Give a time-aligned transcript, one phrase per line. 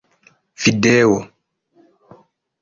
[0.61, 1.19] video